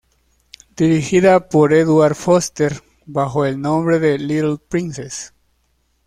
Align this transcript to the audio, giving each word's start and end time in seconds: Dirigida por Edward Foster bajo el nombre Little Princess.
Dirigida 0.75 1.47
por 1.47 1.73
Edward 1.75 2.15
Foster 2.15 2.73
bajo 3.05 3.45
el 3.45 3.61
nombre 3.61 4.17
Little 4.17 4.57
Princess. 4.57 5.31